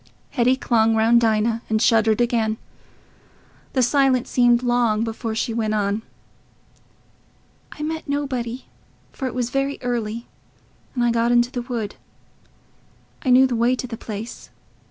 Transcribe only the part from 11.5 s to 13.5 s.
the wood.... I knew